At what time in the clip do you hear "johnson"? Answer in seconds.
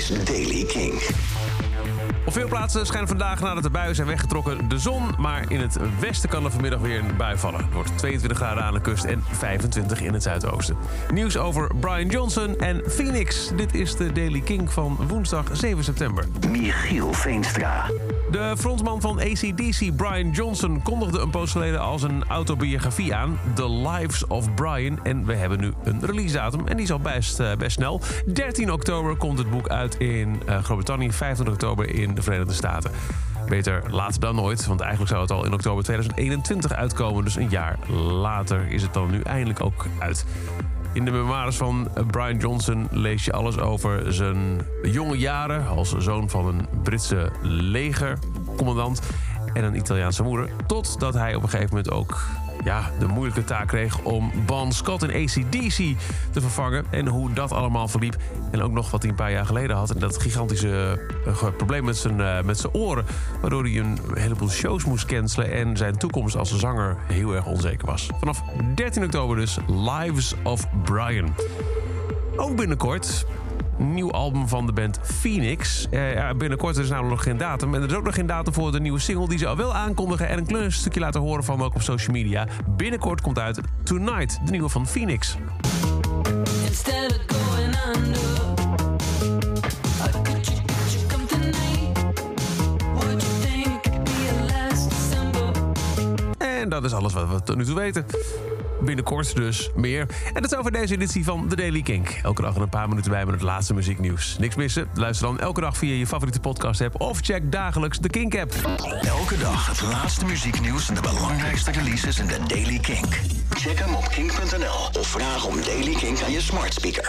12.08-12.58, 20.30-20.82, 42.36-42.88